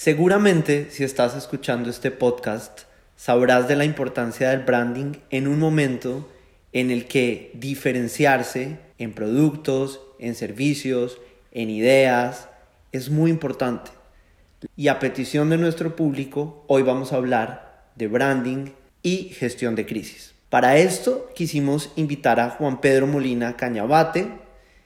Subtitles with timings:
[0.00, 2.82] Seguramente si estás escuchando este podcast,
[3.16, 6.30] sabrás de la importancia del branding en un momento
[6.72, 11.18] en el que diferenciarse en productos, en servicios,
[11.50, 12.48] en ideas,
[12.92, 13.90] es muy importante.
[14.76, 18.66] Y a petición de nuestro público, hoy vamos a hablar de branding
[19.02, 20.32] y gestión de crisis.
[20.48, 24.28] Para esto quisimos invitar a Juan Pedro Molina Cañabate,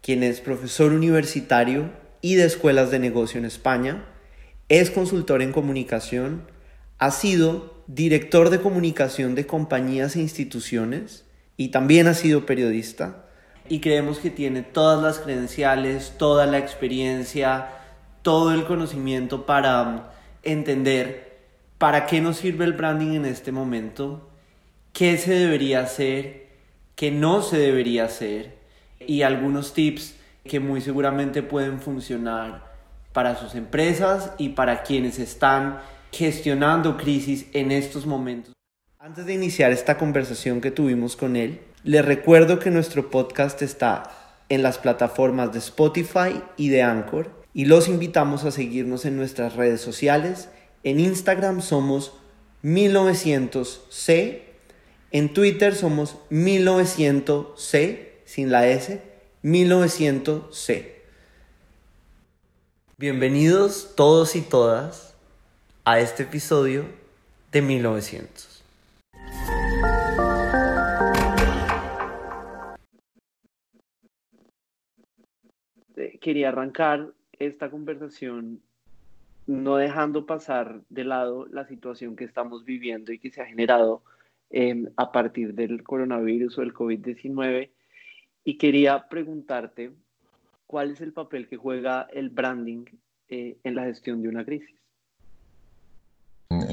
[0.00, 1.90] quien es profesor universitario
[2.22, 4.06] y de escuelas de negocio en España,
[4.73, 6.45] es consultor en comunicación,
[6.96, 11.26] ha sido director de comunicación de compañías e instituciones
[11.58, 13.27] y también ha sido periodista.
[13.68, 17.68] Y creemos que tiene todas las credenciales, toda la experiencia,
[18.22, 20.00] todo el conocimiento para um,
[20.43, 21.36] entender
[21.77, 24.30] para qué nos sirve el branding en este momento,
[24.94, 26.46] qué se debería hacer,
[26.96, 28.57] qué no se debería hacer
[28.99, 32.72] y algunos tips que muy seguramente pueden funcionar
[33.12, 35.80] para sus empresas y para quienes están
[36.11, 38.52] gestionando crisis en estos momentos.
[38.98, 44.05] Antes de iniciar esta conversación que tuvimos con él, les recuerdo que nuestro podcast está
[44.48, 49.56] en las plataformas de Spotify y de Anchor y los invitamos a seguirnos en nuestras
[49.56, 50.48] redes sociales.
[50.84, 52.12] En Instagram somos
[52.62, 54.42] 1900C,
[55.10, 59.02] en Twitter somos 1900C sin la S,
[59.42, 61.02] 1900C.
[63.03, 65.19] Bienvenidos todos y todas
[65.84, 66.84] a este episodio
[67.50, 68.64] de 1900.
[75.97, 78.62] Eh, quería arrancar esta conversación
[79.48, 84.05] no dejando pasar de lado la situación que estamos viviendo y que se ha generado
[84.50, 87.69] em, a partir del coronavirus o del COVID-19
[88.45, 89.91] y quería preguntarte
[90.72, 92.86] ¿cuál es el papel que juega el branding
[93.28, 94.74] eh, en la gestión de una crisis?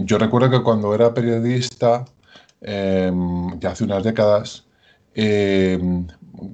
[0.06, 2.06] Yo recuerdo que cuando era periodista,
[2.62, 4.66] em, ya hace unas décadas,
[5.16, 6.08] em,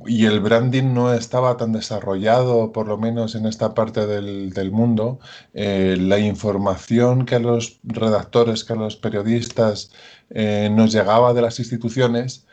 [0.08, 5.20] y el branding no estaba tan desarrollado, por lo menos en esta parte del, mundo,
[5.54, 9.92] eh, la información que a los redactores, que a los periodistas
[10.32, 12.48] eh, nos llegaba de las instituciones,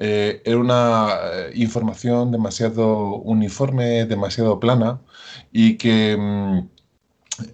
[0.00, 5.00] eh, era una eh, información demasiado uniforme, demasiado plana
[5.52, 6.68] y que mm,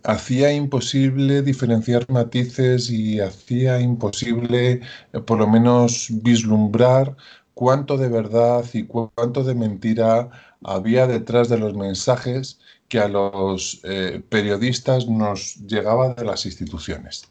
[0.05, 7.17] hacía imposible diferenciar matices y hacía imposible eh, por lo menos vislumbrar
[7.55, 10.29] cuánto de verdad y cuánto de mentira
[10.63, 13.81] había detrás de los mensajes que a los
[14.29, 17.25] periodistas nos llegaba de las instituciones.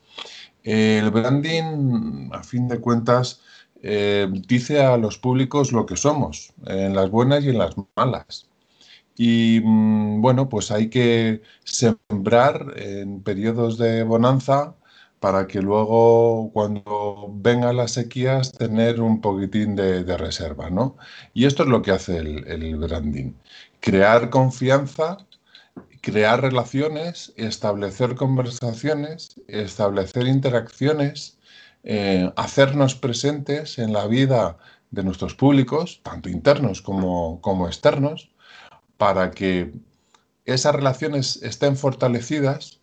[0.63, 3.41] El branding, a fin de cuentas,
[3.83, 8.49] eh, dice a los públicos lo que somos, en las buenas y en las malas.
[9.17, 14.75] Y mm, bueno, pues hay que sembrar en periodos de bonanza
[15.19, 20.97] para que luego cuando vengan las sequías tener un poquitín de, reserva, ¿no?
[21.33, 23.33] Y esto es lo que hace el, el branding.
[23.79, 25.17] Crear confianza,
[26.01, 31.37] crear relaciones, establecer conversaciones, establecer interacciones
[31.83, 34.57] eh, hacernos presentes en la vida
[34.91, 38.31] de nuestros públicos, tanto internos como, como externos,
[38.97, 39.73] para que
[40.45, 42.79] esas relaciones estén fortalecidas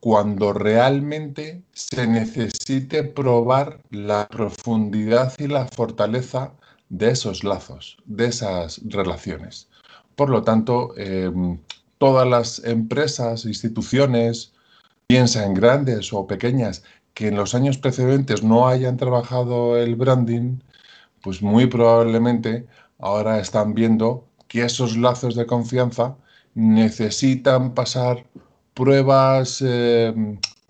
[0.00, 6.52] cuando realmente se necesite probar la profundidad y la fortaleza
[6.88, 9.68] de esos lazos, de esas relaciones.
[10.14, 11.58] Por lo tanto, em,
[11.98, 14.52] todas las empresas, instituciones,
[15.06, 16.82] piensa en grandes o pequeñas,
[17.16, 20.58] que en los años precedentes no hayan trabajado el branding,
[21.22, 22.66] pues muy probablemente
[22.98, 26.18] ahora están viendo que esos lazos de confianza
[26.54, 28.26] necesitan pasar
[28.74, 30.12] pruebas, eh,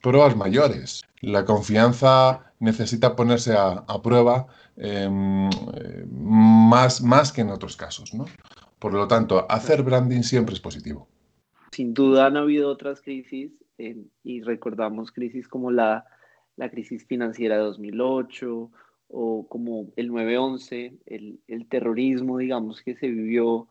[0.01, 1.03] pruebas mayores.
[1.21, 4.47] La confianza necesita ponerse a, prueba
[4.77, 5.51] em,
[6.13, 8.15] más, más que en otros casos.
[8.15, 8.27] ¿no?
[8.79, 11.09] Por lo tanto, hacer branding siempre es positivo.
[11.73, 16.07] Sin duda han habido otras crisis eh, y recordamos crisis como la
[16.57, 18.71] la crisis financiera de 2008
[19.09, 23.69] o como el 9-11, el, el, terrorismo, digamos, que se vivió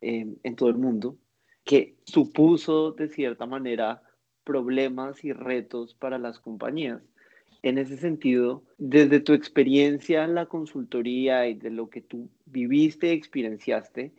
[0.00, 1.18] eh, en todo el mundo,
[1.64, 4.02] que supuso de cierta manera
[4.44, 7.02] problemas y retos para las compañías.
[7.62, 13.08] En ese sentido, desde tu experiencia en la consultoría y de lo que tú viviste
[13.08, 14.12] y experienciaste,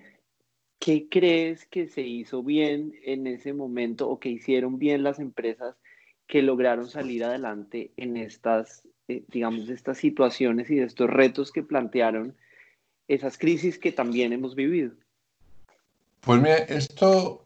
[0.77, 5.77] ¿qué crees que se hizo bien en ese momento o que hicieron bien las empresas
[6.29, 11.63] que lograron salir adelante en estas, eh, digamos, estas situaciones y de estos retos que
[11.63, 12.35] plantearon
[13.07, 14.91] esas crisis que también hemos vivido?
[16.21, 17.45] Pues mira, esto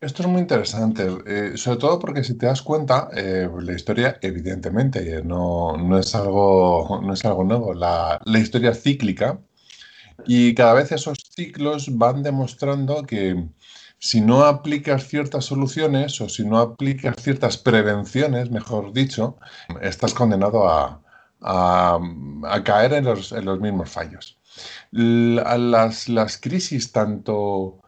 [0.00, 4.16] Esto es muy interesante, eh, sobre todo porque si te das cuenta, eh, la historia
[4.22, 9.40] evidentemente eh, no, no es algo, no es algo nuevo, la, la historia es cíclica
[10.24, 13.48] y cada vez esos ciclos van demostrando que
[13.98, 19.36] si no aplicas ciertas soluciones o si no aplicas ciertas prevenciones, mejor dicho,
[19.82, 21.00] estás condenado a,
[22.64, 24.38] caer en los, mismos fallos.
[24.90, 26.08] La- las,
[26.38, 27.80] crisis, tanto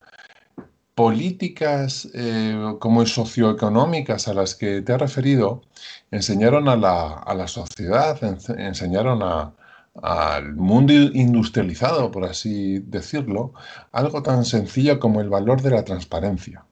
[0.94, 5.62] políticas eh, como socioeconómicas a las que te has referido,
[6.10, 9.54] enseñaron a la, a la sociedad, ense- enseñaron a-
[10.02, 13.52] al mundo industrializado, por así decirlo,
[13.92, 16.64] algo tan sencillo como el valor de la transparencia.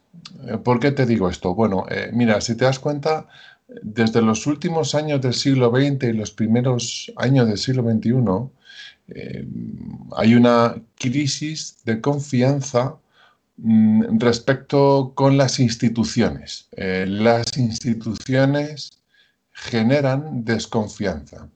[0.47, 1.55] Eh, ¿Por qué te digo esto?
[1.55, 3.29] Bueno, eh, mira, si te das cuenta,
[3.83, 8.15] desde los últimos años del siglo XX y los primeros años del siglo XXI,
[9.09, 9.47] eh,
[10.17, 12.97] hay una crisis de confianza
[13.59, 16.69] mm, respecto con las instituciones.
[16.77, 19.03] Las instituciones
[19.53, 21.49] generan desconfianza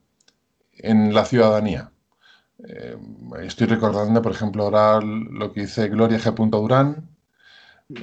[0.83, 1.91] en la ciudadanía.
[2.69, 2.97] Eh,
[3.43, 6.51] estoy recordando, por ejemplo, ahora lo que dice Gloria G.
[6.51, 7.09] Durán,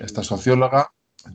[0.02, 0.92] esta socióloga,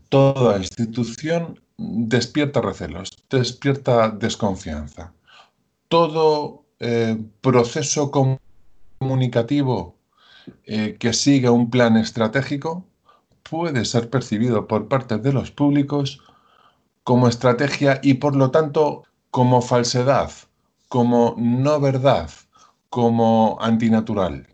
[0.08, 5.12] toda institución despierta recelos, despierta desconfianza.
[5.88, 9.96] Todo eh, proceso comunicativo
[10.64, 12.86] eh, que siga un plan estratégico
[13.42, 16.20] puede ser percibido por parte de los públicos
[17.02, 20.30] como estrategia y por lo tanto como falsedad,
[20.88, 22.30] como no verdad,
[22.90, 24.48] como antinatural.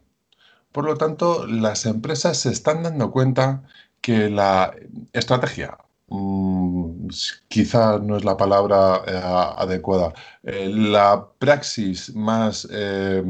[0.73, 3.65] Por lo tanto, las empresas se están dando cuenta
[4.01, 4.75] que la
[5.13, 5.79] estrategia,
[6.09, 7.09] mm,
[7.49, 9.21] quizá no es la palabra eh,
[9.57, 13.23] adecuada, eh, la praxis más eh,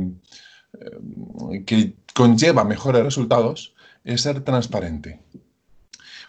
[0.75, 3.75] eh, que conlleva mejores resultados
[4.05, 5.21] es ser transparente.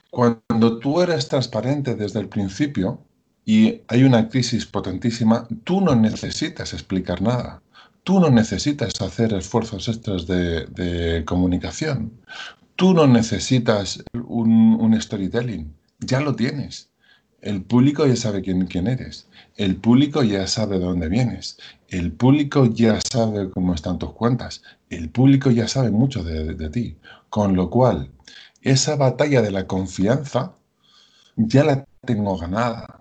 [0.10, 3.00] Cuando tú eres transparente desde el principio
[3.46, 7.62] y hay una crisis potentísima, tú no necesitas explicar nada.
[8.04, 12.12] Tú no necesitas hacer esfuerzos extras de, comunicación.
[12.76, 15.74] Tú no necesitas un, storytelling.
[16.00, 16.90] Ya lo tienes.
[17.42, 19.28] El público ya sabe quién, quién eres.
[19.56, 21.58] El público ya sabe de dónde vienes.
[21.90, 24.64] El público ya sabe cómo están tus cuentas.
[24.90, 26.98] El público ya sabe mucho de, de ti.
[27.30, 28.12] Con lo cual,
[28.62, 30.54] esa batalla de la confianza
[31.36, 33.01] ya la tengo ganada.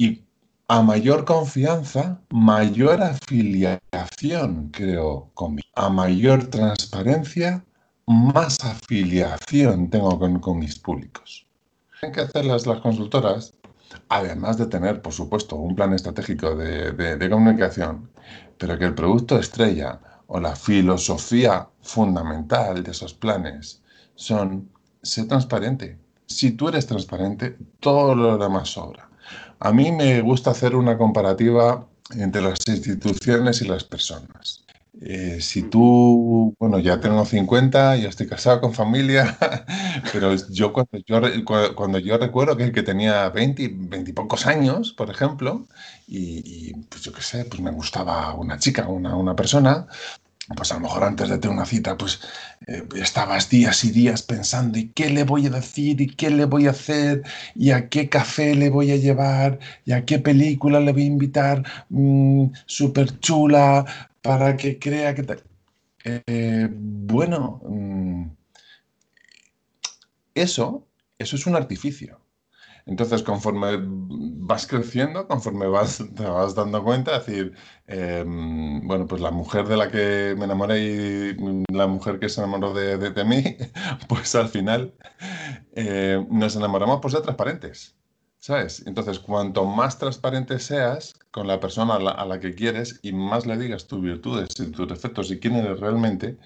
[0.00, 0.24] Y
[0.66, 5.68] a mayor confianza, mayor afiliación creo conmigo.
[5.74, 7.62] A mayor transparencia,
[8.06, 11.46] más afiliación tengo con, con mis públicos.
[12.00, 13.52] Tienen que hacer las, las, consultoras,
[14.08, 18.10] además de tener, por supuesto, un plan estratégico de, de, de comunicación,
[18.56, 23.82] pero que el producto estrella o la filosofía fundamental de esos planes
[24.14, 24.70] son
[25.02, 25.98] ser transparente.
[26.24, 29.09] Si tú eres transparente, todo lo demás sobra.
[29.60, 31.86] A mí me gusta hacer una comparativa
[32.16, 34.64] entre las instituciones y las personas.
[35.02, 39.38] Eh, si tú, bueno, ya tengo 50, ya estoy casado con familia,
[40.12, 45.66] pero yo cuando yo, recuerdo que, que tenía 20, 20 y pocos años, por ejemplo,
[46.08, 49.86] y, y, pues yo qué sé, pues me gustaba una chica, una, una persona,
[50.56, 52.20] pues a lo mejor antes de tener una cita, pues
[52.66, 56.00] eh, estabas días y días pensando, ¿y qué le voy a decir?
[56.00, 57.22] ¿Y qué le voy a hacer?
[57.54, 59.58] ¿Y a qué café le voy a llevar?
[59.84, 61.64] ¿Y a qué película le voy a invitar?
[61.88, 63.84] Mm, Súper chula,
[64.22, 65.24] para que crea que...
[66.04, 68.24] Eh, bueno, mm,
[70.34, 70.88] eso,
[71.18, 72.19] eso es un artificio.
[72.90, 73.78] Entonces, conforme
[74.50, 77.52] vas creciendo, conforme vas, te vas dando cuenta, es decir,
[77.86, 81.36] eh, bueno, pues la mujer de la que me enamoré y
[81.72, 83.44] la mujer que se enamoró de, de, de mí,
[84.08, 84.92] pues al final
[85.72, 87.94] eh, nos enamoramos por ser transparentes,
[88.40, 88.82] ¿sabes?
[88.86, 93.12] Entonces, cuanto más transparente seas con la persona a la, a la, que quieres y
[93.12, 96.38] más le digas tus virtudes y tus defectos y quién eres realmente,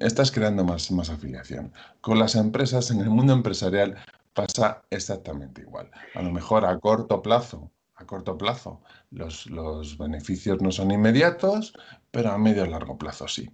[0.00, 1.72] estás creando más, más afiliación.
[2.02, 3.96] Con las empresas, en el mundo empresarial,
[4.36, 5.90] pasa exactamente igual.
[6.14, 11.72] A lo mejor a corto plazo, a corto plazo, los, los beneficios no son inmediatos,
[12.10, 13.50] pero a medio y largo plazo sí.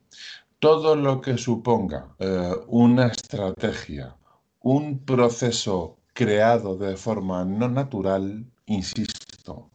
[0.58, 4.16] Todo lo que suponga eh, una estrategia,
[4.60, 9.70] un proceso creado de forma no natural, insisto,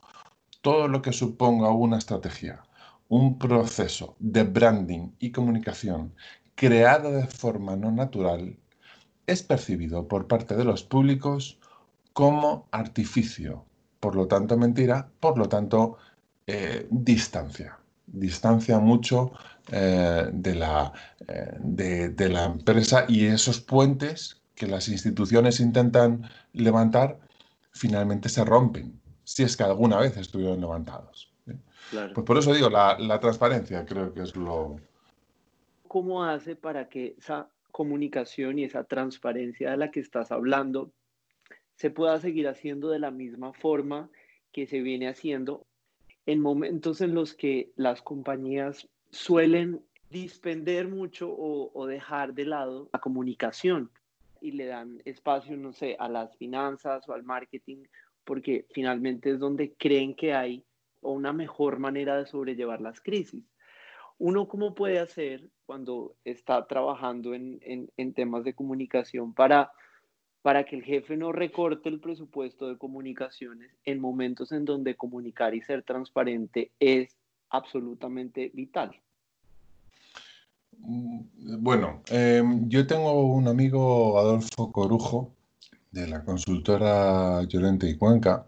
[0.61, 2.61] todo lo que suponga una estrategia,
[3.07, 6.13] un proceso de branding y comunicación
[6.55, 8.57] creado de forma no natural,
[9.27, 11.59] es percibido por parte de los públicos
[12.13, 13.65] como artificio,
[13.99, 15.97] por lo tanto mentira, por lo tanto
[16.47, 19.33] eh, distancia, distancia mucho
[19.71, 20.93] eh, de, la,
[21.27, 27.19] eh, de, de, la, empresa y esos puentes que las instituciones intentan levantar
[27.71, 31.31] finalmente se rompen, si es que alguna vez estuvieron levantados.
[31.91, 34.77] Pues por eso digo, la, la transparencia creo que es lo...
[35.87, 37.15] ¿Cómo hace para que
[37.71, 40.91] comunicación y esa transparencia de la que estás hablando
[41.75, 44.09] se pueda seguir haciendo de la misma forma
[44.51, 45.67] que se viene haciendo
[46.25, 52.99] en momentos en los que las compañías suelen dispender mucho o, dejar de lado la
[52.99, 53.91] comunicación
[54.41, 57.83] y le dan espacio, no sé, a las finanzas o al marketing,
[58.23, 60.63] porque finalmente es donde creen que hay
[61.01, 63.43] una mejor manera de sobrellevar las crisis.
[64.19, 69.71] Uno, ¿cómo puede hacer cuando está trabajando en, en temas de comunicación para
[70.47, 75.53] para que el jefe no recorte el presupuesto de comunicaciones en momentos en donde comunicar
[75.53, 77.17] y ser transparente es
[77.49, 78.97] absolutamente vital.
[80.79, 81.19] Mm,
[81.59, 85.33] bueno, em, yo tengo un amigo, Adolfo Corujo,
[85.91, 88.45] de la consultora Llorente y Cuenca,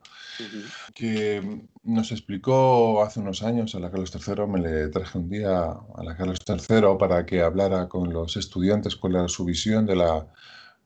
[0.93, 5.61] que nos explicó hace unos años a la Carlos III, me le traje un día
[5.61, 9.95] a la Carlos III para que hablara con los estudiantes cuál era su visión de
[9.95, 10.27] la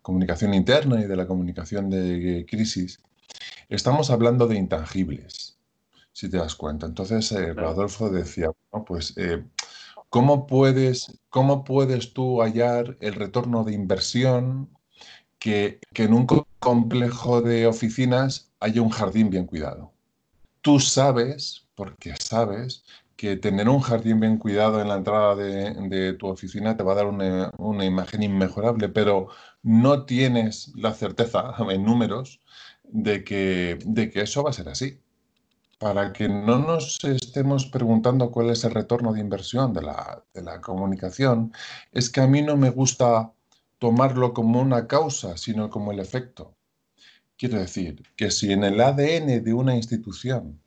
[0.01, 3.01] comunicación interna y de la comunicación de crisis,
[3.69, 5.57] estamos hablando de intangibles,
[6.11, 6.85] si te das cuenta.
[6.85, 8.51] Entonces, eh, Rodolfo decía,
[8.85, 9.43] pues, eh,
[10.09, 14.69] ¿cómo, puedes, ¿cómo puedes tú hallar el retorno de inversión
[15.43, 16.25] que, en un
[16.59, 19.91] complejo de oficinas haya un jardín bien cuidado?
[20.61, 22.85] Tú sabes, porque sabes,
[23.17, 26.95] que tener un jardín bien cuidado en la entrada de, tu oficina te va a
[26.95, 29.27] dar una, imagen inmejorable, pero
[29.61, 32.39] no tienes la certeza en números
[32.85, 35.01] de que, de que eso va a ser así.
[35.77, 40.41] Para que no nos estemos preguntando cuál es el retorno de inversión de la, de
[40.41, 41.51] la comunicación,
[41.91, 43.33] es que a mí no me gusta
[43.83, 46.55] tomarlo como una causa, sino como el efecto.
[47.37, 50.61] Quiero decir que si en el ADN de una institución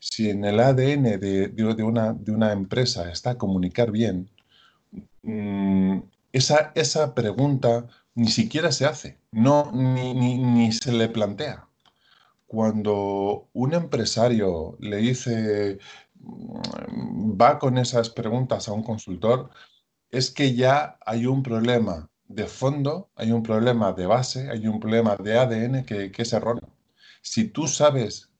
[0.00, 4.28] si en el ADN de, de, una, de una, empresa está comunicar bien,
[5.22, 5.98] mm,
[6.32, 11.68] esa, esa, pregunta ni siquiera se hace, no, ni, ni, se le plantea.
[12.46, 15.78] Cuando un empresario le dice,
[16.16, 19.50] mm, va con esas preguntas a un consultor,
[20.10, 24.80] es que ya hay un problema de fondo, hay un problema de base, hay un
[24.80, 26.68] problema de ADN que, que es erróneo.
[27.22, 28.30] Si tú sabes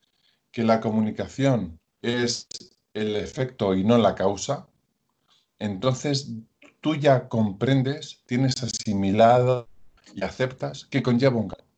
[0.53, 2.47] que la comunicación es
[2.95, 4.69] el efecto y no la causa,
[5.59, 6.33] entonces
[6.81, 9.69] tú ya comprendes, tienes asimilado
[10.15, 11.69] y aceptas que conlleva un cambio.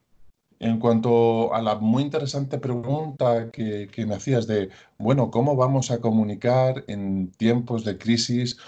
[0.58, 6.00] En cuanto a la muy interesante pregunta que, me hacías de, bueno, ¿cómo vamos a
[6.00, 8.58] comunicar en tiempos de crisis?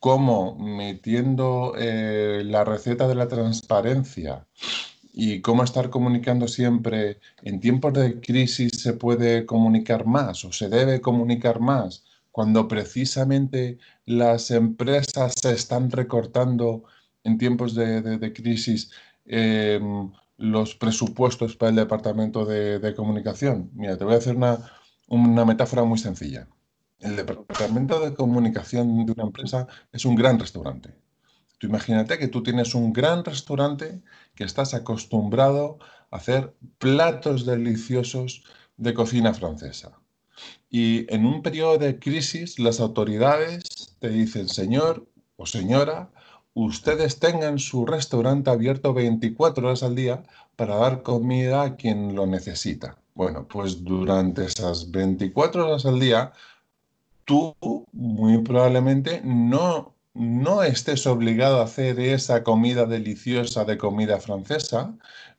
[0.00, 4.46] ¿Cómo metiendo eh, la receta de la transparencia
[5.12, 10.68] y cómo estar comunicando siempre en tiempos de crisis se puede comunicar más o se
[10.68, 16.84] debe comunicar más cuando precisamente las empresas se están recortando
[17.24, 18.92] en tiempos de, crisis
[19.26, 23.70] em, los presupuestos para el departamento de, comunicación.
[23.74, 24.70] Mira, te voy a hacer una,
[25.08, 26.46] una metáfora muy sencilla.
[27.00, 30.94] El departamento de comunicación de una empresa es un gran restaurante
[31.58, 34.00] Tú imagínate que tú tienes un gran restaurante
[34.36, 35.78] que estás acostumbrado
[36.10, 38.44] a hacer platos deliciosos
[38.76, 39.98] de cocina francesa.
[40.70, 46.10] Y en un periodo de crisis, las autoridades te dicen, señor o señora,
[46.54, 50.22] ustedes tengan su restaurante abierto 24 horas al día
[50.54, 52.98] para dar comida a quien lo necesita.
[53.14, 56.32] Bueno, pues durante esas 24 horas al día,
[57.28, 57.54] tú
[57.92, 64.96] muy probablemente no no estés obligado a hacer esa comida deliciosa de comida francesa,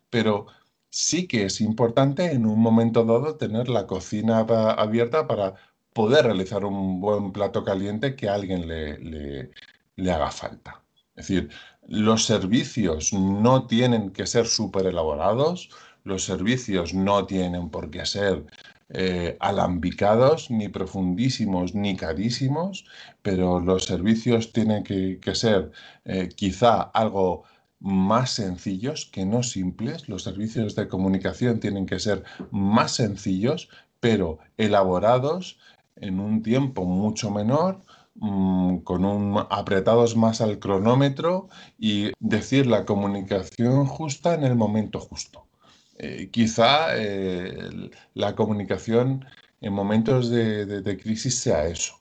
[0.10, 0.48] pero
[0.90, 5.56] sí que es importante en un momento dado tener la cocina abierta para
[5.94, 9.52] poder realizar un buen plato caliente que a alguien le,
[9.96, 10.84] le haga falta.
[11.16, 11.50] Es decir,
[11.88, 15.70] los servicios no tienen que ser súper elaborados,
[16.04, 18.46] los servicios no tienen por qué ser
[18.92, 22.86] eh, alambicados, ni profundísimos, ni carísimos,
[23.22, 25.72] pero los servicios tienen que, ser
[26.06, 27.44] eh, quizá algo
[27.80, 30.10] más sencillos que no simples.
[30.10, 33.70] Los servicios de comunicación tienen que ser más sencillos,
[34.00, 35.60] pero elaborados
[35.96, 37.84] en un tiempo mucho menor,
[38.16, 45.00] mm, con un apretados más al cronómetro y decir la comunicación justa en el momento
[45.00, 45.49] justo.
[46.02, 49.26] Eh, quizá eh, la comunicación
[49.60, 52.00] en momentos de, crisis sea eso.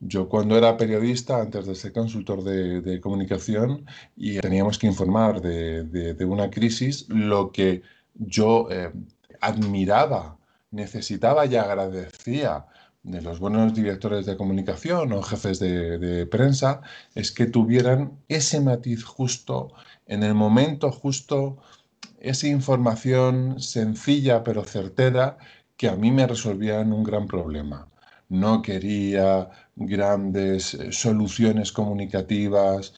[0.00, 3.86] Yo cuando era periodista, antes de ser consultor de, comunicación,
[4.16, 7.82] y teníamos que informar de, una crisis, lo que
[8.14, 8.92] yo eh,
[9.40, 10.38] admiraba,
[10.70, 12.66] necesitaba y agradecía
[13.02, 16.82] de los buenos directores de comunicación o jefes de, prensa
[17.14, 19.72] es que tuvieran ese matiz justo,
[20.06, 21.58] en el momento justo,
[22.20, 25.38] esa información sencilla pero certera
[25.76, 27.88] que a mí me resolvían un gran problema
[28.28, 32.94] no quería grandes eh, soluciones comunicativas.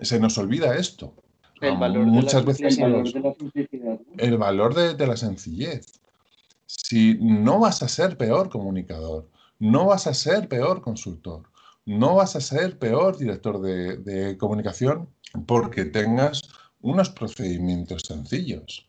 [0.00, 1.14] Se nos olvida esto.
[1.60, 3.70] El valor Muchas veces el valor de la sencillez.
[4.16, 6.00] El valor de, la sencillez.
[6.64, 11.42] Si no vas a ser peor comunicador, no vas a ser peor consultor,
[11.84, 15.08] no vas a ser peor director de, de comunicación
[15.46, 16.42] porque tengas
[16.80, 18.88] unos procedimientos sencillos.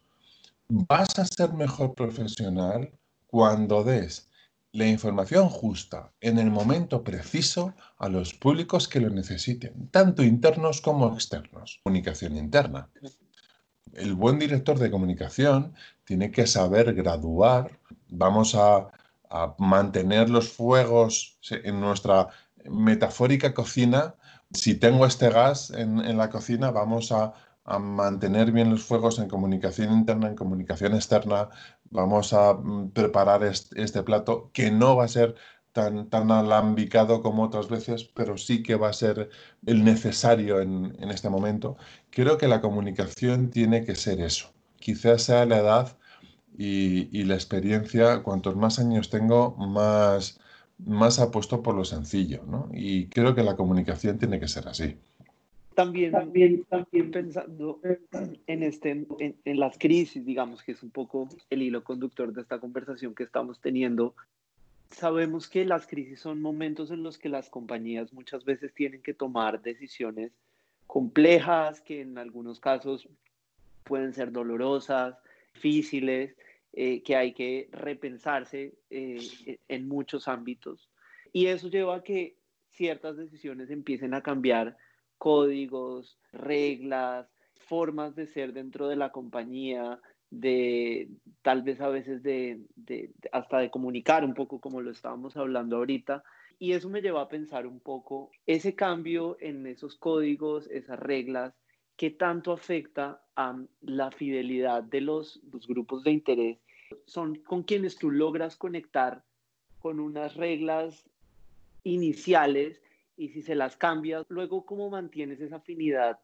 [0.68, 2.92] Vas a ser mejor profesional
[3.28, 4.30] cuando des
[4.74, 10.80] la información justa en el momento preciso a los públicos que lo necesiten, tanto internos
[10.80, 11.82] como externos.
[11.84, 12.90] Comunicación interna.
[13.94, 15.74] El buen director de comunicación
[16.06, 17.80] tiene que saber graduar.
[18.10, 18.90] Vamos a,
[19.58, 22.28] mantener los fuegos en nuestra
[22.66, 24.16] metafórica cocina.
[24.52, 27.34] Si tengo este gas en la cocina, vamos a
[27.66, 31.50] a mantener bien los fuegos en comunicación interna, en comunicación externa.
[31.90, 35.36] Vamos a mm, preparar este, plato que no va a ser
[35.72, 39.30] tan, tan alambicado como otras veces, pero sí que va a ser
[39.66, 41.78] el necesario en, este momento.
[42.10, 44.54] Creo que la comunicación tiene que ser eso.
[44.80, 45.98] Quizás sea la edad
[46.58, 50.40] y, la experiencia, cuantos más años tengo, más,
[50.80, 52.44] más apuesto por lo sencillo.
[52.74, 54.98] Y creo que la comunicación tiene que ser así.
[55.76, 57.80] También, también, también pensando
[58.48, 62.60] en, este, en, las crisis, digamos que es un poco el hilo conductor de esta
[62.60, 64.14] conversación que estamos teniendo,
[64.90, 69.14] sabemos que las crisis son momentos en los que las compañías muchas veces tienen que
[69.14, 70.34] tomar decisiones
[70.88, 73.08] complejas, que en algunos casos
[73.86, 75.16] pueden ser dolorosas,
[75.54, 76.36] difíciles,
[76.74, 80.90] eh, que hay que repensarse eh, en muchos ámbitos.
[81.32, 82.36] Y eso lleva a que
[82.72, 84.78] ciertas decisiones empiecen a cambiar
[85.22, 87.28] códigos, reglas,
[87.68, 90.00] formas de ser dentro de la compañía,
[90.32, 91.10] de
[91.44, 92.60] tal vez a veces de,
[93.32, 96.24] hasta de comunicar un poco como lo estábamos hablando ahorita.
[96.58, 101.54] Y eso me lleva a pensar un poco ese cambio en esos códigos, esas reglas,
[101.98, 106.58] qué tanto afecta a la fidelidad de los, los grupos de interés.
[107.06, 109.24] Son con quienes tú logras conectar
[109.78, 111.08] con unas reglas
[111.84, 112.82] iniciales
[113.18, 116.20] y si se las cambias, luego cómo mantienes esa afinidad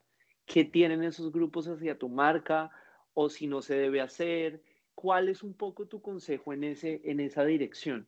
[0.45, 2.71] que tienen esos grupos hacia tu marca
[3.13, 4.61] o si no se debe hacer.
[4.95, 8.07] ¿Cuál es un poco tu consejo en, ese, en esa dirección?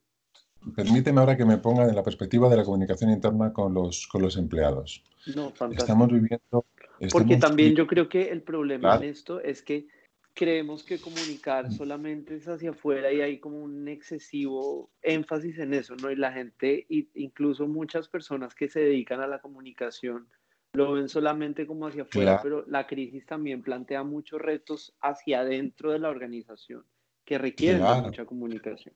[0.75, 4.21] Permíteme ahora que me ponga en la perspectiva de la comunicación interna con los, con
[4.21, 5.03] los empleados.
[5.35, 5.83] No, fantástico.
[5.83, 6.65] Estamos viviendo...
[7.11, 9.87] Porque también yo creo que el problema en esto es que
[10.33, 15.95] creemos que comunicar solamente es hacia afuera y hay como un excesivo énfasis en eso,
[15.95, 16.11] ¿no?
[16.11, 20.27] Y la gente, incluso muchas personas que se dedican a la comunicación,
[20.73, 25.91] lo ven solamente como hacia afuera, pero la crisis también plantea muchos retos hacia adentro
[25.91, 26.85] de la organización
[27.25, 28.93] que requieren mucha comunicación.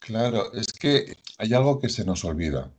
[0.00, 2.70] Claro, es que hay algo que se nos olvida.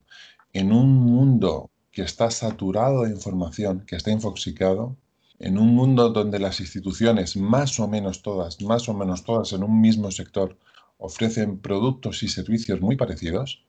[0.53, 4.95] En un mundo que está saturado de información, que está infoxicado,
[5.39, 9.63] en un mundo donde las instituciones, más o menos todas, más o menos todas en
[9.63, 10.57] un mismo sector,
[10.97, 13.65] ofrecen productos y servicios muy parecidos,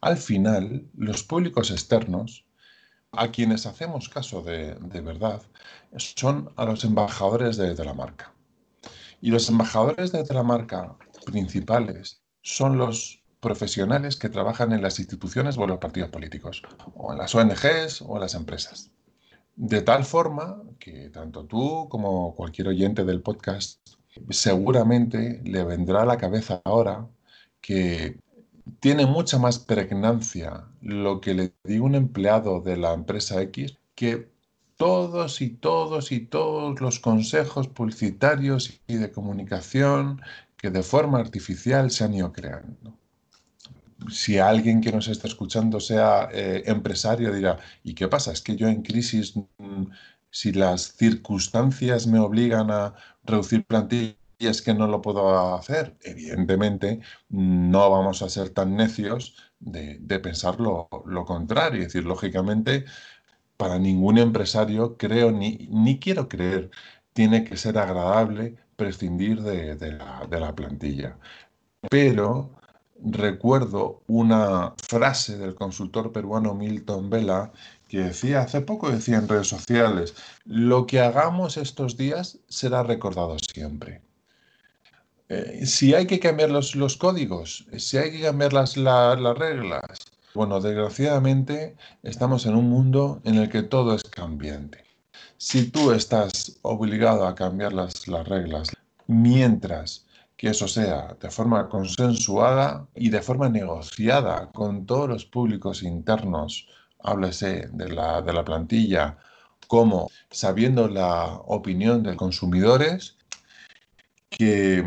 [0.00, 2.46] al final los públicos externos,
[3.12, 5.42] a quienes hacemos caso de, verdad,
[5.96, 8.32] son a los embajadores de, de la marca.
[9.20, 15.58] Y los embajadores de la marca principales son los profesionales que trabajan en las instituciones
[15.58, 16.62] o en los partidos políticos,
[16.94, 18.90] o en las ONGs o en las empresas.
[19.56, 23.78] De tal forma que tanto tú como cualquier oyente del podcast
[24.30, 27.08] seguramente le vendrá a la cabeza ahora
[27.60, 28.18] que
[28.80, 34.30] tiene mucha más pregnancia lo que le diga un empleado de la empresa X que
[34.76, 40.22] todos y todos y todos los consejos publicitarios y de comunicación
[40.56, 42.96] que de forma artificial se han ido creando
[44.08, 48.32] si alguien que nos está escuchando sea eh, empresario, dirá, ¿y qué pasa?
[48.32, 49.84] Es que yo en crisis, mm,
[50.30, 54.16] si las circunstancias me obligan a reducir plantillas,
[54.64, 55.96] que no lo puedo hacer.
[56.02, 60.88] Evidentemente, no vamos a ser tan necios de, pensar lo,
[61.26, 61.80] contrario.
[61.82, 62.86] Es decir, lógicamente,
[63.56, 66.70] para ningún empresario, creo, ni, ni quiero creer,
[67.12, 71.18] tiene que ser agradable prescindir de, la, de la plantilla.
[71.90, 72.59] Pero
[73.04, 77.52] recuerdo una frase del consultor peruano Milton Vela
[77.88, 83.36] que decía, hace poco decía en redes sociales, lo que hagamos estos días será recordado
[83.52, 84.00] siempre.
[85.28, 89.82] Eh, si hay que cambiar los, códigos, si hay que cambiar las, las reglas,
[90.34, 94.84] bueno, desgraciadamente estamos en un mundo en el que todo es cambiante.
[95.36, 98.68] Si tú estás obligado a cambiar las, las reglas,
[99.08, 100.06] mientras
[100.40, 106.66] que eso sea de forma consensuada y de forma negociada con todos los públicos internos,
[107.00, 109.18] háblese de la, de la plantilla,
[109.66, 113.18] como sabiendo la opinión de consumidores,
[114.30, 114.82] que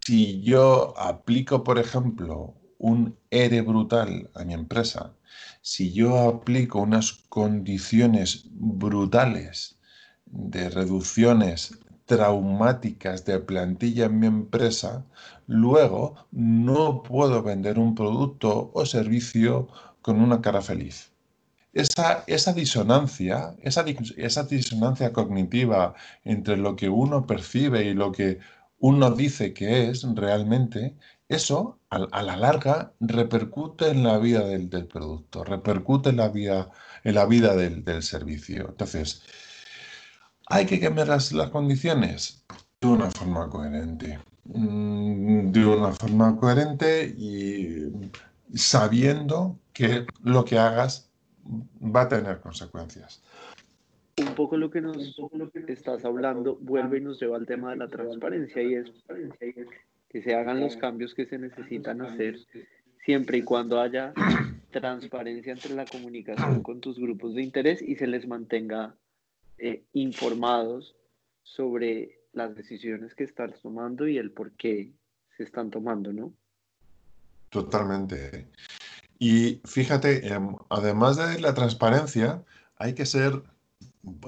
[0.00, 5.12] si yo aplico, por ejemplo, un ERE brutal a mi empresa,
[5.60, 9.78] si yo aplico unas condiciones brutales
[10.24, 15.04] de reducciones traumáticas de plantilla en mi empresa,
[15.46, 19.68] luego no puedo vender un producto o servicio
[20.02, 21.12] con una cara feliz.
[21.72, 23.84] Esa, esa disonancia, esa,
[24.16, 28.38] esa disonancia cognitiva entre lo que uno percibe y lo que
[28.78, 30.96] uno dice que es realmente,
[31.28, 36.70] eso a, la larga repercute en la vida del, producto, repercute en la vida,
[37.04, 38.68] en la vida del, del servicio.
[38.68, 39.22] Entonces,
[40.46, 42.44] ¿Hay que cambiar las, condiciones?
[42.80, 44.18] De una forma coherente.
[44.44, 47.90] Mm, de una forma coherente y
[48.54, 51.10] sabiendo que lo que hagas
[51.82, 53.22] va a tener consecuencias.
[54.18, 54.96] Un poco lo que nos
[55.68, 58.90] estás hablando vuelve y nos lleva al tema de la transparencia y es
[60.08, 62.38] que se hagan los cambios que se necesitan hacer
[63.04, 64.14] siempre y cuando haya
[64.70, 68.94] transparencia entre la comunicación con tus grupos de interés y se les mantenga
[69.58, 70.96] eh, informados
[71.42, 74.92] sobre las decisiones que estás tomando y el por qué
[75.36, 76.32] se están tomando, ¿no?
[77.48, 78.48] Totalmente.
[79.18, 82.44] Y fíjate, em, además de la transparencia,
[82.76, 83.42] hay que ser,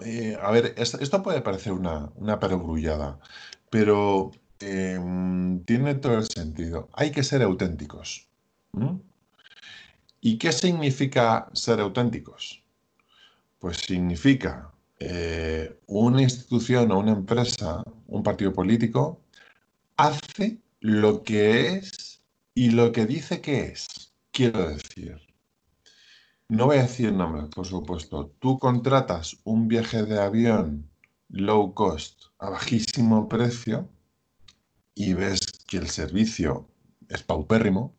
[0.04, 3.18] eh, a ver, esto, puede parecer una, una perogrullada,
[3.70, 6.88] pero em, tiene todo el sentido.
[6.94, 8.26] Hay que ser auténticos.
[10.20, 12.62] ¿Y qué significa ser auténticos?
[13.58, 19.20] Pues significa eh, una institución o una empresa, un partido político,
[19.96, 22.22] hace lo que es
[22.54, 24.12] y lo que dice que es.
[24.32, 25.20] Quiero decir,
[26.48, 28.32] no voy a decir nombres, por supuesto.
[28.38, 30.88] Tú contratas un viaje de avión
[31.28, 33.88] low cost a bajísimo precio
[34.94, 36.68] y ves que el servicio
[37.08, 37.94] es paupérrimo,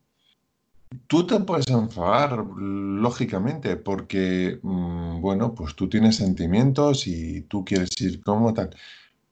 [1.08, 7.90] Tú te puedes enfadar, lógicamente, porque, mm, bueno, pues tú tienes sentimientos y tú quieres
[8.02, 8.76] ir como tal.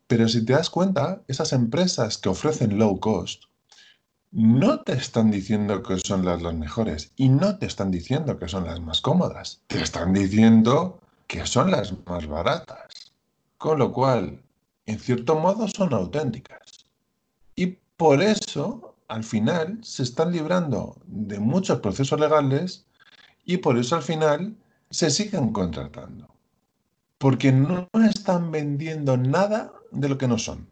[0.07, 3.45] Pero si te das cuenta, esas empresas que ofrecen low cost
[4.31, 8.47] no te están diciendo que son las, las mejores y no te están diciendo que
[8.47, 9.61] son las más cómodas.
[9.67, 13.13] Te están diciendo que son las más baratas.
[13.57, 14.41] Con lo cual,
[14.85, 16.85] en cierto modo, son auténticas.
[17.55, 22.85] Y por eso al final se están librando de muchos procesos legales
[23.45, 24.55] y por eso al final
[24.89, 26.27] se siguen contratando.
[27.17, 30.69] Porque no están vendiendo nada de lo que no son.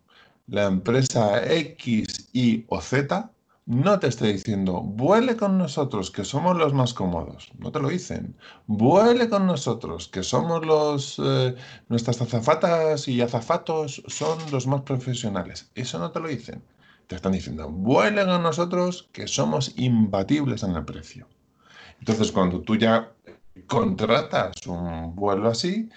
[0.48, 3.32] La empresa X, Y o Z
[3.65, 7.52] no te está diciendo, vuele con nosotros, que somos los más cómodos.
[7.58, 8.38] No te lo dicen.
[8.67, 11.19] Vuele con nosotros, que somos los...
[11.24, 11.56] Eh,
[11.89, 15.71] nuestras azafatas y azafatos son los más profesionales.
[15.74, 16.62] Eso no te lo dicen
[17.08, 21.28] te están diciendo, vuelen a nosotros que somos imbatibles en el precio.
[22.00, 23.12] Entonces, cuando tú ya
[23.68, 25.89] contratas un vuelo así,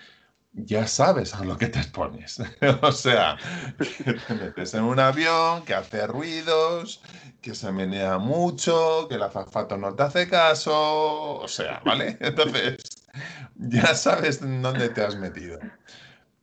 [0.53, 2.41] ya sabes a lo que te expones.
[2.83, 3.37] o sea,
[3.79, 7.01] que te metes en un avión que hace ruidos,
[7.41, 12.17] que se menea mucho, que el azafato no te hace caso, o sea, ¿vale?
[12.21, 12.79] Entonces,
[13.57, 15.59] ya sabes dónde te has metido.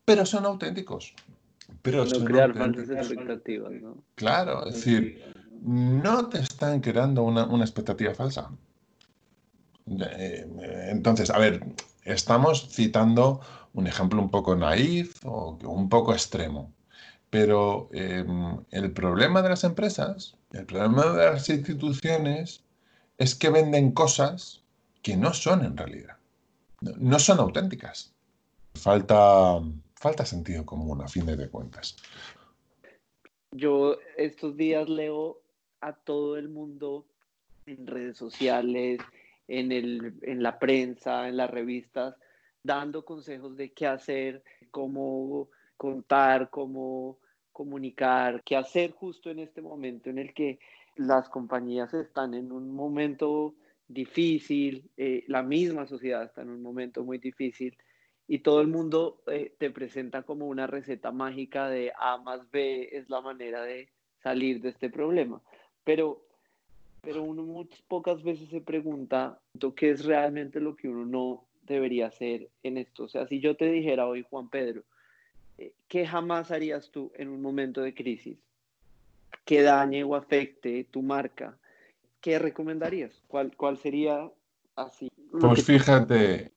[0.06, 1.14] Pero son auténticos.
[1.86, 4.04] Pero no crear falsas expectativas, ¿no?
[4.16, 5.24] Claro, es decir,
[5.62, 8.50] no te están creando una, expectativa falsa.
[9.86, 10.48] Eh,
[10.90, 11.64] entonces, a ver,
[12.04, 13.40] estamos citando
[13.74, 16.74] un ejemplo un poco naif o un poco extremo,
[17.30, 22.64] pero em, el problema de las empresas, el problema de las instituciones
[23.20, 24.64] es que venden cosas
[25.04, 26.18] que no son en realidad,
[26.82, 28.12] no son auténticas.
[28.74, 29.62] Falta
[30.06, 31.98] falta sentido común a fin de cuentas.
[33.50, 35.42] Yo estos días leo
[35.82, 37.08] a todo el mundo
[37.66, 39.00] en redes sociales,
[39.48, 42.16] en, el, en la prensa, en las revistas,
[42.62, 47.18] dando consejos de qué hacer, cómo contar, cómo
[47.52, 50.60] comunicar, qué hacer justo en este momento en el que
[50.98, 53.56] las compañías están en un momento
[53.88, 57.76] difícil, eh, la misma sociedad está en un momento muy difícil
[58.28, 62.90] y todo el mundo eh, te presenta como una receta mágica de A más B
[62.92, 63.90] es la manera de
[64.24, 65.42] salir de este problema.
[65.84, 66.26] Pero,
[67.02, 69.40] pero uno muchas pocas veces se pregunta
[69.76, 73.04] qué es realmente lo que uno no debería hacer en esto.
[73.04, 74.84] O sea, si yo te dijera hoy, Juan Pedro,
[75.58, 78.38] eh, ¿qué jamás harías tú en un momento de crisis
[79.46, 81.58] que dañe o afecte tu marca?
[82.22, 83.22] ¿Qué recomendarías?
[83.28, 84.32] ¿Cuál, cuál sería
[84.76, 85.12] así?
[85.40, 86.54] Pues fíjate,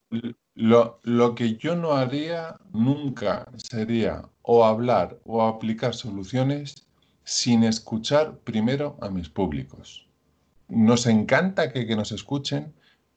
[0.55, 6.87] lo, lo, que yo no haría nunca sería o hablar o aplicar soluciones
[7.25, 10.07] sin escuchar primero a mis públicos.
[10.69, 12.73] Nos encanta que, que nos escuchen,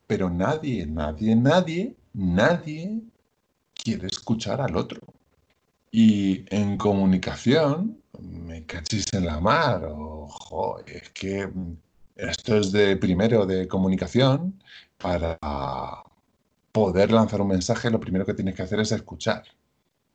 [0.08, 3.02] pero nadie, nadie, nadie, nadie
[3.74, 5.00] quiere escuchar al otro.
[5.92, 11.50] Y en comunicación, me cachis en la mar, ojo, es que
[12.22, 14.62] esto es de primero de comunicación.
[14.98, 15.38] Para
[16.72, 19.44] poder lanzar un mensaje, lo primero que tienes que hacer es escuchar.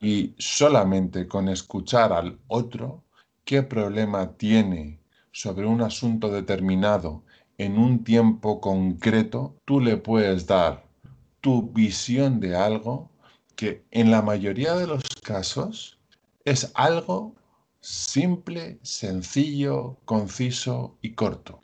[0.01, 3.05] Y solamente con escuchar al otro,
[3.45, 5.01] qué problema tiene
[5.33, 7.25] sobre un asunto determinado
[7.59, 10.85] en un tiempo concreto, tú le puedes dar
[11.40, 13.11] tu visión de algo
[13.55, 15.99] que en la mayoría de los casos
[16.45, 17.35] es algo
[17.81, 21.61] simple, sencillo, conciso y corto.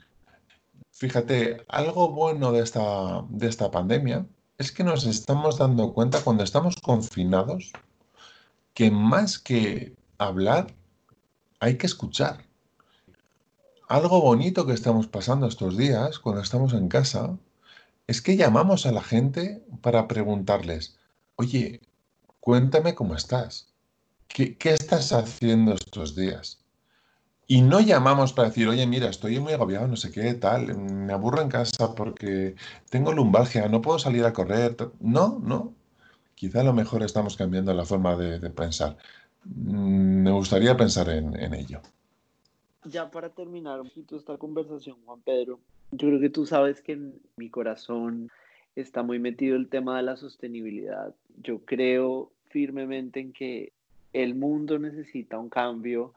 [0.93, 4.27] Fíjate, algo bueno de esta, de esta pandemia
[4.59, 7.71] es que nos estamos dando cuenta cuando estamos confinados
[8.75, 10.67] que más que hablar
[11.59, 12.45] hay que escuchar.
[13.87, 17.39] Algo bonito que estamos pasando estos días cuando estamos en casa
[18.05, 20.99] es que llamamos a la gente para preguntarles,
[21.37, 21.81] oye,
[22.39, 23.67] cuéntame cómo estás.
[24.27, 26.62] ¿Qué, qué estás haciendo estos días?
[27.47, 31.11] Y no llamamos para decir, oye, mira, estoy muy agobiado, no sé qué, tal, me
[31.11, 32.55] aburro en casa porque
[32.89, 34.77] tengo lumbalgia, no puedo salir a correr.
[35.01, 35.73] No, no.
[36.35, 38.97] Quizá a lo mejor estamos cambiando la forma de, pensar.
[39.43, 41.81] Mm, me gustaría pensar en, en, ello.
[42.85, 45.59] Ya para terminar un poquito esta conversación, Juan Pedro,
[45.91, 48.31] yo creo que tú sabes que en mi corazón
[48.75, 51.13] está muy metido el tema de la sostenibilidad.
[51.41, 53.73] Yo creo firmemente en que
[54.13, 56.13] el mundo necesita un cambio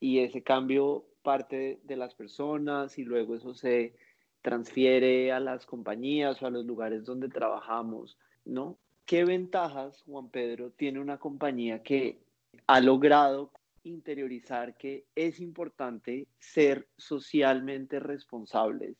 [0.00, 3.94] y ese cambio parte de las personas y luego eso se
[4.42, 8.78] transfiere a las compañías o a los lugares donde trabajamos, ¿no?
[9.04, 12.18] ¿Qué ventajas, Juan Pedro, tiene una compañía que
[12.66, 18.96] ha logrado interiorizar que es importante ser socialmente responsables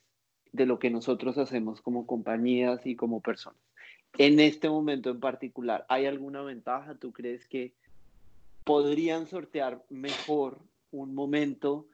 [0.52, 3.60] de lo que nosotros hacemos como compañías y como personas?
[4.18, 6.96] En este momento en particular, ¿hay alguna ventaja?
[6.96, 7.72] ¿Tú crees que
[8.64, 10.60] podrían sortear mejor
[10.92, 11.86] un momento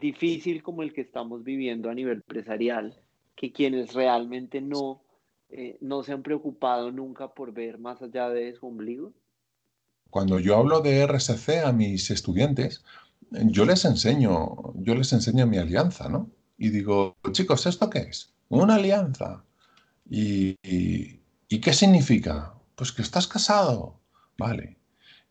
[0.00, 3.00] difícil como el que estamos viviendo a nivel empresarial,
[3.34, 5.02] que quienes realmente no,
[5.50, 9.12] eh, no se han preocupado nunca por ver más allá de su ombligo?
[10.10, 12.84] Cuando yo hablo de RSC a mis estudiantes,
[13.30, 16.30] yo les enseño, yo les enseño mi alianza, ¿no?
[16.58, 18.32] Y digo, chicos, ¿esto qué es?
[18.48, 19.44] Una alianza.
[20.08, 22.54] ¿Y, y qué significa?
[22.76, 24.00] Pues que estás casado,
[24.38, 24.78] ¿vale?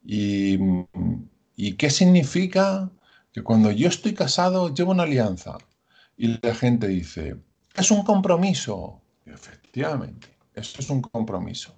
[0.04, 0.60] ¿Y,
[1.56, 2.92] y qué significa
[3.36, 5.58] que cuando yo estoy casado llevo una alianza
[6.16, 7.36] y la gente dice,
[7.76, 9.02] es un compromiso.
[9.26, 11.76] efectivamente, eso es un compromiso.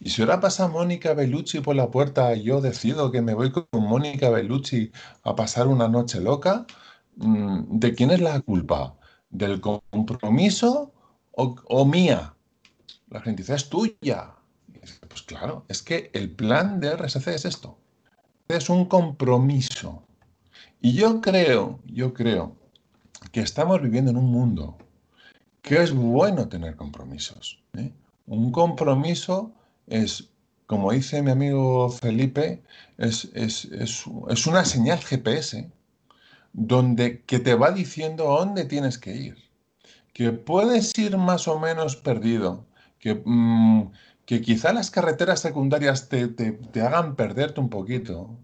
[0.00, 3.52] Y si ahora pasa Mónica Bellucci por la puerta y yo decido que me voy
[3.52, 4.92] con Mónica Bellucci
[5.24, 6.64] a pasar una noche loca,
[7.16, 8.96] mm, ¿de quién es la culpa?
[9.28, 10.94] ¿Del compromiso
[11.32, 12.34] o, o mía?
[13.10, 14.36] La gente dice, es tuya.
[15.06, 17.76] Pues claro, es que el plan de RSC es esto.
[18.48, 20.03] Es un compromiso.
[20.84, 22.58] Y yo creo, yo creo
[23.32, 24.76] que estamos viviendo en un mundo
[25.62, 27.58] que es bueno tener compromisos.
[27.72, 27.90] ¿eh?
[28.26, 29.50] Un compromiso
[29.86, 30.28] es,
[30.66, 32.62] como dice mi amigo Felipe,
[32.98, 34.06] es, es,
[34.46, 35.70] una señal GPS
[36.52, 39.38] donde, que te va diciendo dónde tienes que ir.
[40.12, 42.66] Que puedes ir más o menos perdido,
[42.98, 43.90] que, mm,
[44.26, 48.36] que quizá las carreteras secundarias te, te hagan perderte un poquito,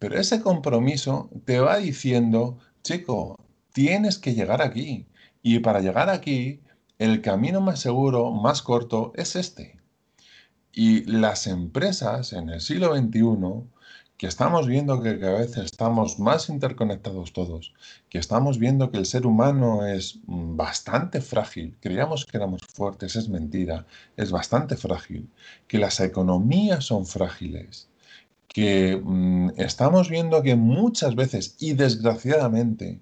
[0.00, 3.36] pero ese compromiso te va diciendo, chico,
[3.72, 5.06] tienes que llegar aquí.
[5.42, 6.62] Y para llegar aquí,
[6.98, 9.78] el camino más seguro, más corto, es este.
[10.72, 13.68] Y las empresas en el siglo XXI,
[14.16, 17.74] que estamos viendo que cada vez estamos más interconectados todos,
[18.08, 23.28] que estamos viendo que el ser humano es bastante frágil, creíamos que éramos fuertes, es
[23.28, 23.84] mentira,
[24.16, 25.28] es bastante frágil,
[25.68, 27.89] que las economías son frágiles,
[28.52, 33.00] que mm, estamos viendo que muchas veces y desgraciadamente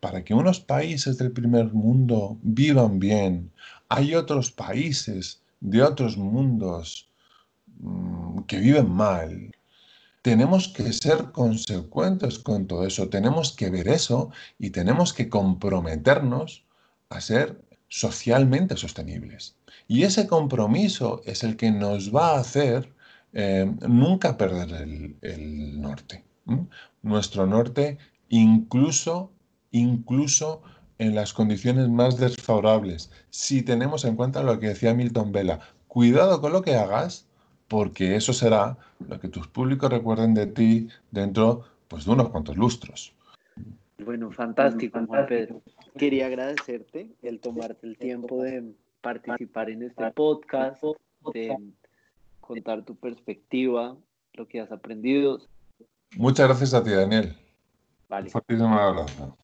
[0.00, 3.52] para que unos países del primer mundo vivan bien,
[3.88, 7.08] hay otros países de otros mundos
[7.80, 9.54] mm, que viven mal.
[10.22, 16.64] Tenemos que ser consecuentes con todo eso, tenemos que ver eso y tenemos que comprometernos
[17.10, 19.54] a ser socialmente sostenibles.
[19.88, 22.92] Y ese compromiso es el que nos va a hacer
[23.32, 24.72] eh, nunca perder
[25.22, 26.24] el, norte.
[27.02, 29.30] Nuestro norte incluso,
[29.70, 30.62] incluso
[30.98, 36.40] en las condiciones más desfavorables, si tenemos en cuenta lo que decía Milton Vela, cuidado
[36.40, 37.26] con lo que hagas,
[37.68, 38.76] porque eso será
[39.08, 43.14] lo que tus públicos recuerden de ti dentro pues, de unos cuantos lustros.
[44.04, 45.62] Bueno, fantástico, Pedro.
[45.96, 50.82] Quería agradecerte el tomarte el tiempo de participar en este podcast,
[51.32, 51.56] de
[52.50, 53.96] contar tu perspectiva,
[54.32, 55.38] lo que has aprendido.
[56.16, 57.36] Muchas gracias a ti, Daniel.
[58.08, 58.32] Vale.
[58.48, 59.38] Un abrazo.